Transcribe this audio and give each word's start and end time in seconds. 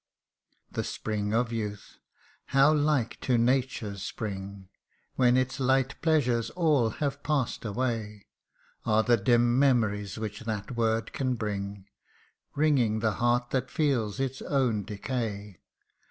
1 0.69 0.69
The 0.73 0.83
spring 0.83 1.31
of 1.31 1.51
youth! 1.51 1.99
how 2.45 2.73
like 2.73 3.19
to 3.21 3.37
nature's 3.37 4.01
spring, 4.01 4.67
When 5.15 5.37
its 5.37 5.59
light 5.59 6.01
pleasures 6.01 6.49
all 6.55 6.89
have 6.89 7.21
pass'd 7.21 7.65
away, 7.65 8.25
Are 8.83 9.03
the 9.03 9.15
dim 9.15 9.59
memories 9.59 10.17
which 10.17 10.39
that 10.39 10.75
word 10.75 11.13
can 11.13 11.35
bring, 11.35 11.85
Wringing 12.55 12.97
the 13.01 13.11
heart 13.21 13.51
that 13.51 13.69
feels 13.69 14.19
its 14.19 14.41
own 14.41 14.85
decay 14.85 15.59